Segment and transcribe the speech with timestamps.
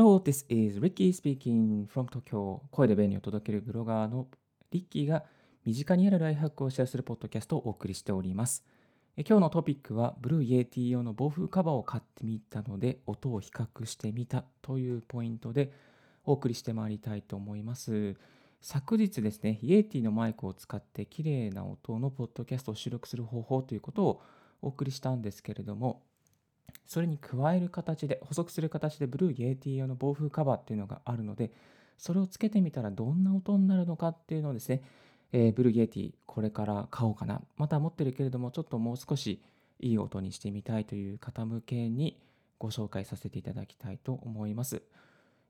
[0.00, 2.62] Hello, this is Ricky speaking from Tokyo.
[2.70, 4.28] 声で便利を届けるブロガーの
[4.70, 5.24] リッキーが
[5.66, 8.64] 身近にあるライフハックをシェアするポッドキャストをお送りしております。
[9.18, 15.70] 今日のトピックは、 Blue Yeti 用の防風カバーを買ってみたので、音を比較してみたというポイントで
[16.24, 18.16] お送りしてまいりたいと思います。
[18.62, 24.22] 昨日ですね、 Yeti のマイクを使って綺麗な音のポッドキャストを収録する方法ということを
[24.62, 26.00] お送りしたんですけれども、
[26.86, 31.50] それに加える形で、補足する形で Blue Yeti 用の防風カバーっていうのがあるので、
[31.98, 34.82] それをつけてみたらどんな音になるのかっていうのをですね、
[35.32, 37.42] えー、 Blue Yeti これから買おうかな。
[37.56, 39.42] また持ってるけれども、ちょっともう少し
[39.78, 42.18] いい音にしてみたいという方向けに
[42.58, 44.82] ご紹介させていただきたいと思います。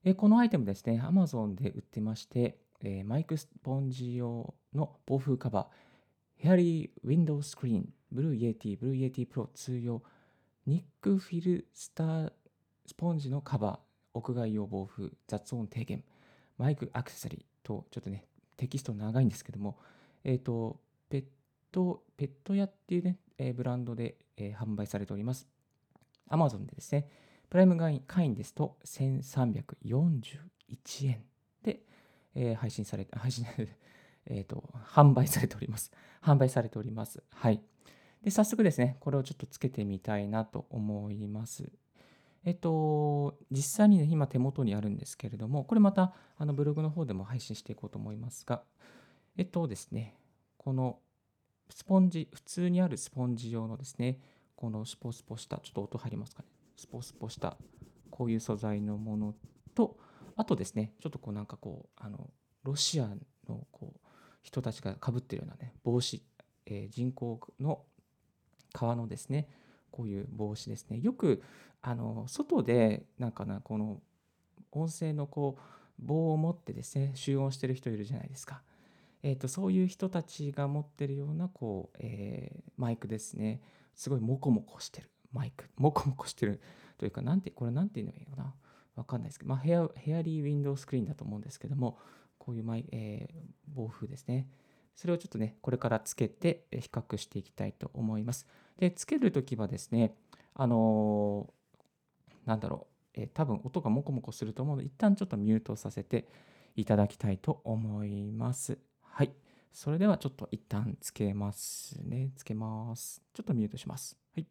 [0.05, 5.67] えー、このアイテムですね、Amazon で売ってまして、えー、マイクスポンジ用の防風カバー、
[6.37, 10.03] hairy windscreen、Blue Yeti、Blue Yeti Pro 通用、
[10.67, 12.33] マイクフィルター
[12.87, 13.79] スポンジのカバー、
[14.15, 16.05] 屋外用防風、雑音低減、
[16.59, 18.27] マイクアクセサリーと、ちょっとね、
[18.57, 19.79] テキスト長いんですけども、
[20.25, 21.25] えっ、ー、と、ペッ
[21.73, 25.49] ト、ペット屋っていうね、えー、ブランドで、えー、販売されております。
[26.31, 27.09] Amazon でですね、
[27.49, 31.25] プライム会員ですと1341円
[31.63, 31.81] で、
[32.35, 33.47] えー、配信されて、配信、
[34.27, 35.91] えっと、販売されております。
[36.23, 37.23] 販売されております。
[37.31, 37.63] はい。
[38.23, 41.73] で、早速ですね、これをちょっとつけてみたいなと思います。
[42.45, 48.63] えっと、実際にね、今手元にあるんですけれども、これまたあのブログの方でも配信していこうと思いますが、
[49.37, 50.17] えっとですね、
[50.57, 50.99] この
[51.69, 54.21] スポンジ、普通にあるスポンジ用のですね、
[54.57, 57.57] このスポスポした、ちょっと音入りますかね、スポスポした、
[58.11, 59.35] こういう素材のもの
[59.75, 59.99] と、
[60.37, 62.31] あとですね、ちょっとこうなんかこう、あの、
[62.65, 63.09] ロシア
[63.49, 64.09] のこう
[64.43, 66.23] 人たちがかぶってるようなね、帽子、
[66.67, 67.85] えー、人工の
[68.73, 69.49] 革のですね、
[69.91, 71.01] こういう帽子ですね。
[71.01, 71.43] よく、
[71.83, 74.01] あの、外で、なんかな、この
[74.71, 75.63] 音声のこう、
[75.99, 78.63] 棒を持ってですね、集音してる人いるじゃないですか。
[79.23, 83.61] えーと、そういう人たちが持ってるようなこう、えー、マイクですね。
[83.95, 85.67] すごいモコモコしてるマイク。
[85.77, 86.61] モコモコしてる
[86.97, 88.55] というか、なんて、これなんていうのがいいのかな。
[88.97, 91.99] わかんないですけど、まあヘア、ヘアリーウィンドウスクリーンだと思うんですけども、
[92.39, 94.49] こういうマイ、えー、防風ですね。
[95.01, 98.47] それをちょっとね、これからつけて比較していきたいと思います。
[98.77, 100.15] で、つけるときはですね、
[100.53, 106.29] あのー、なんだろう、えー、多分音がモコモコすると思うので、一旦ちょっとミュートさせて
[106.77, 108.77] いただきたいと思います。
[109.01, 109.33] はい。
[109.73, 112.33] それではちょっと一旦つけますね。
[112.37, 113.23] つけます。
[113.33, 114.19] ちょっとミュートします。
[114.35, 114.47] はい。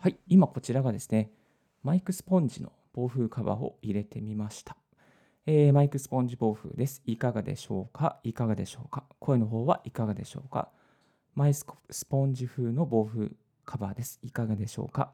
[0.00, 0.18] はい。
[0.28, 1.30] 今こちらがですね、
[1.82, 4.76] マイクスポンジの防風カバーを入れてみました。
[5.46, 7.02] えー、マイクスポンジ防風です。
[7.04, 8.18] いかがでしょうか？
[8.24, 9.04] いかがでしょうか？
[9.18, 10.70] 声の方はいかがでしょうか？
[11.34, 11.66] マイス
[12.08, 13.28] ポンジ風の防風
[13.66, 14.18] カバーです。
[14.22, 15.12] いかがでしょうか？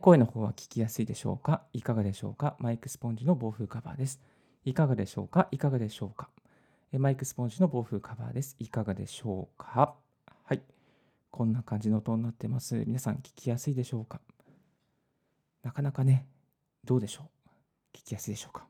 [0.00, 1.64] 声の方は聞きやすいでしょうか？
[1.72, 2.56] いかがでしょうか？
[2.60, 4.20] マイクスポンジの防風カバーです。
[4.64, 5.48] いかがでしょうか？
[5.50, 6.28] いかがでしょうか？
[6.92, 8.54] マイクスポンジの防風カバーです。
[8.60, 9.96] いかがでしょうか？
[10.44, 10.62] はい。
[11.32, 12.76] こんな感じの音になってます。
[12.86, 14.20] 皆さん聞きやすいでしょうか？
[15.64, 16.28] なかなかね、
[16.84, 17.37] どうでしょう？
[17.98, 18.66] 聞きやすいでしょうか？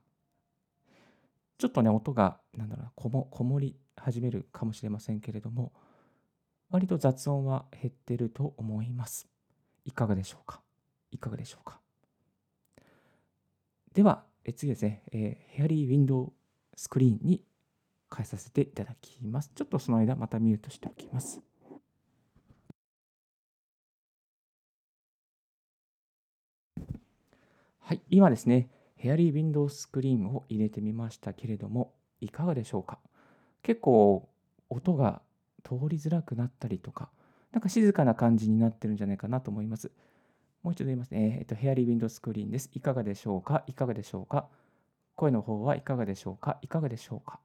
[1.58, 5.72] ちょっとね、音が、なんだろう、こもこもり始めるかもしれませんけれども、
[6.70, 9.28] 割と雑音は減ってると思います。
[9.84, 10.62] いかがでしょうか？
[11.10, 11.78] いかがでしょうか？
[13.92, 16.32] では、え次ですね、えー、ヘアリーウィンドウ
[16.74, 17.44] スクリーンに
[18.14, 19.50] 変えさせていただきます。
[19.54, 21.42] ちょっとその間、またミュートしておきます。
[27.80, 32.98] はい、今ですね、ヘアリーウィンドウスクリーンを入れてみましたけれども、いかがでしょうか？
[33.62, 34.28] 結構
[34.68, 35.22] 音が
[35.62, 37.08] 通りづらくなったりとか、
[37.52, 39.92] なんか静かな感じになってるんじゃないかなと思います。
[40.64, 41.36] もう一度言いますね。
[41.38, 42.70] えっと、ヘアリーウィンドウスクリーンです。
[42.74, 43.62] いかがでしょうか？
[43.68, 44.48] いかがでしょうか？
[45.14, 46.58] 声の方はいかがでしょうか？
[46.62, 47.38] いかがでしょうか？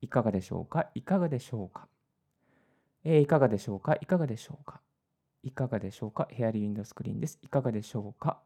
[0.00, 0.90] いかがでしょうか？
[0.94, 1.86] いかがでしょうか？
[3.04, 3.94] えー、いかがでしょうか？
[4.00, 4.80] いかがでしょうか？
[5.44, 6.26] いかがでしょうか？
[6.28, 7.38] ヘアリーウィンドウスクリーンです。
[7.40, 8.40] いかがでしょうか？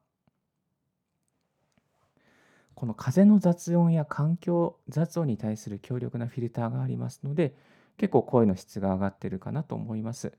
[2.75, 7.55] この風の雑音や環境雑音に対する強力なフィルターがありますので、
[7.97, 10.33] 結構声の質が上がってるかなと思います。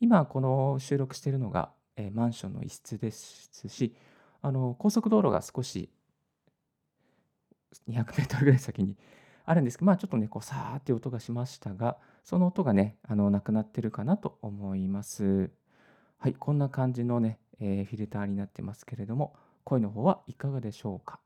[0.00, 3.94] 今、この収録しているのが、えマンションの一室ですし、
[4.42, 5.90] あの高速道路が少し
[7.88, 8.96] 200メートルぐらい先に
[9.46, 15.50] あるんですけど、まあちょっとね、こうさーって音がしましたが、その音がね、あのなくなってるかなと思います。
[16.18, 21.20] はい、こんな感じのね、えー、フィルターになってますけれども、声の方はいかがでしょうか？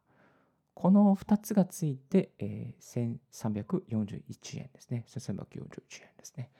[0.81, 5.05] この2つがついて、えー、1341円ですね。
[5.09, 6.53] 1341円ですね。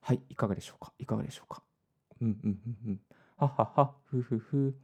[0.00, 0.92] はい、いかがでしょうか？
[1.00, 1.60] いかがでしょうか？
[2.20, 3.00] うんうんうんうん。
[3.36, 4.76] ははは、ふふふ。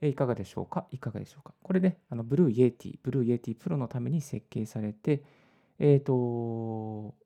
[0.00, 0.86] えいかがでしょうか？
[0.92, 1.54] いかがでしょうか？
[1.60, 5.24] これで、あの Blue Yeti、Blue Yeti Pro のために設計されて、
[5.80, 7.16] えっ、ー、と、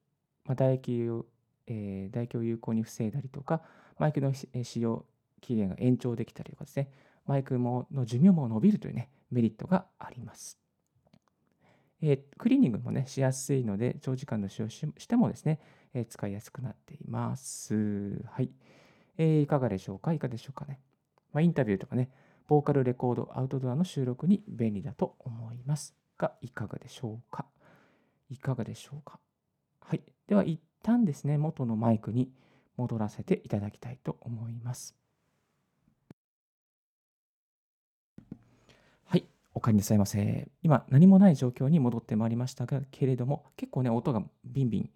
[0.47, 1.27] まあ、唾液を、
[1.67, 3.61] えー、唾液を有効に防いだりとか、
[3.99, 4.49] マイクの使
[4.81, 5.05] 用
[5.43, 6.91] 期限が延長できたりとかですね、
[7.27, 10.64] マイクもの寿命も伸びるというね、メリットがあります。
[12.11, 15.61] えー、クリーニングもね、しやすいので、長時間の使用してもですね、
[15.95, 18.23] えー、使いやすくなっています。
[18.31, 18.51] はい。
[19.17, 20.13] えー、いかがでしょうか？
[20.13, 20.81] いかがでしょうかね？
[21.33, 22.11] まあ、インタビューとかね、
[22.47, 27.47] ボーカルレコード、アウトドアの収録に便利だと思いますが、いかがでしょうか？
[28.29, 29.21] いかがでしょうか？
[29.81, 30.03] はい。
[30.27, 32.31] では、一旦ですね、元のマイクに
[32.77, 34.97] 戻らせていただきたいと思います。
[39.55, 40.51] お帰りなさいませ。
[40.63, 44.91] 今、何もない状況に戻ってまいりましたが、けれども、結構ね、音がビンビン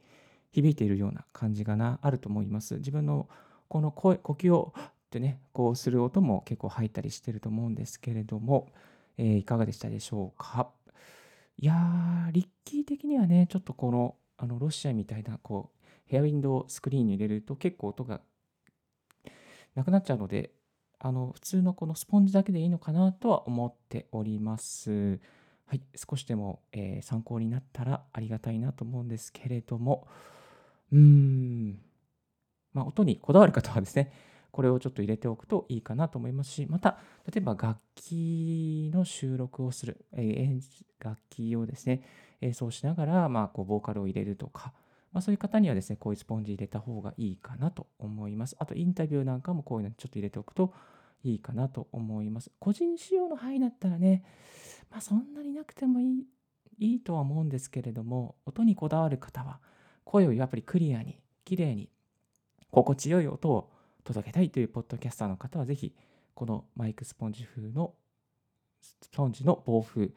[0.51, 2.75] 響いているような感じがな、あると思います。
[2.77, 3.29] 自分の
[3.69, 8.73] この声、呼吸をってね、こうする音も結構入ったりしてると思うんですけれども、
[9.17, 10.71] えー、いかがでしたでしょうか？
[11.59, 18.21] いやー、リッキー的にはね、ちょっとこの、あの、ロシアみたいな、こう、ヘアウィンドウスクリーンに入れると結構音が
[19.75, 20.51] なくなっちゃうので、
[21.01, 25.21] あの、普通のこのスポンジだけでいいのかなとは思っております。
[25.67, 30.09] はい、少しでも、えー、参考になったらありがたいなと思うんですけれども、
[30.93, 31.79] うーん、
[32.73, 34.13] まあ、音にこだわる方はですね、
[34.51, 40.61] これをちょっと入れておくといいかなと思いますし、また、例えば楽器の収録をする、えー、
[41.01, 42.03] 楽器をですね、
[42.41, 44.73] 演奏しながら、まあ、こうボーカルを入れるとか、
[45.13, 48.57] まあ、そういう方にはですね、こういうスポンジ入れた方がいいかなと思います。
[48.59, 50.75] あと、インタビューなんかもこういうのちょっと入れておくと
[51.25, 52.51] いいかなと思います。
[52.59, 54.23] 個人仕様の範囲だったらね、
[54.91, 56.27] まあ、そんなになくてもいい
[56.79, 59.61] いいとは思うんですけれども、音にこだわる方は、
[60.05, 61.91] 声をやっぱりクリアに、綺麗に、
[62.71, 63.71] 心地よい音を
[64.05, 65.95] 届けたいというポッドキャスターの方は、ぜひ、
[66.35, 67.95] このマイクスポンジ風の、
[68.81, 70.11] スポンジの防風、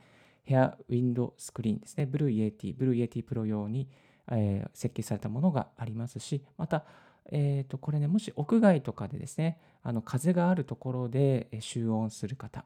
[0.43, 3.89] hair windscreen ですね、 Blue Yeti、Blue Yeti Pro 用に、
[4.31, 6.85] えー、設計されたものがありますし、また、
[7.31, 12.65] えー、とこれね、もし屋外とかでですね、あの風があるところで集音する方、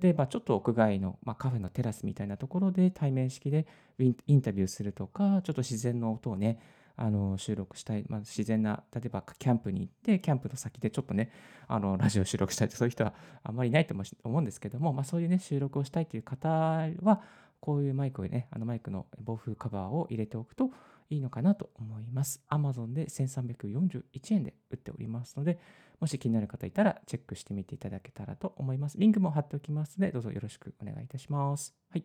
[0.00, 3.66] 例えばちょっと屋外の、まあ、カフェのテラスみたいなところで対面式で
[3.98, 6.58] インタビューするとか、ちょっと自然の音をね、
[6.96, 11.30] あの収録したい、まあ、自然な、例えばキャンプに行って、キャンプの先でちょっとね、
[11.66, 17.20] あのラジオ収録したいと、そういう人はあんまりいないと思うんですけども、まあ、そういうね、収録をしたいという方は、
[17.60, 20.70] こういうマイクをね、あのマイクの防風カバーを入れておくと
[21.10, 22.42] いいのかなと思います。
[22.50, 25.58] Amazon で1341円で売っておりますので、
[26.00, 28.98] もし気になる方いたらチェックしてみていただけたらと思います。
[28.98, 31.74] リンクも貼っておきますので、どうぞよろしくお願いいたします。
[31.90, 32.04] はい。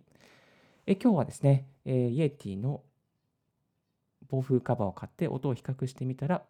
[0.86, 2.84] え今日はですね、えー、 Yeti の
[4.28, 6.44] 防風カバーを買って音を比較してみたら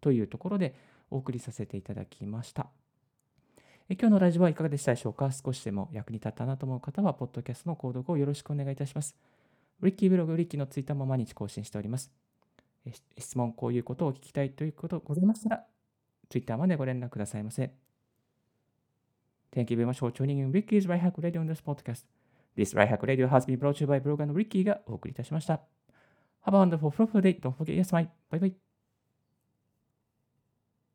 [0.00, 0.74] というところで
[1.10, 2.68] お送りさせていただきました。
[3.88, 5.30] え今日のラジオはいかがでしたでしょうか？
[5.30, 9.14] 少しでも役に立ったなと思う方は、ポッドキャストの購読をよろしくお願いいたします。
[9.82, 12.12] リッキーブログ、リッキーのツイッターも毎日更新しております。
[13.18, 15.64] 質問、こういうことを聞きたいということございましたら、
[16.28, 17.74] ツイッターまでご連絡くださいませ。
[19.54, 22.04] Thank you very much for tuning in Ricky's Right Hack Radio on this podcast.
[22.56, 25.60] This Right Hack Radio has been brought to you by ブロガーのリッキーがお送りいたしました。
[26.44, 27.40] Have a wonderful, fruitful day.
[27.40, 28.08] Don't forget yes, my.
[28.30, 28.63] Bye bye.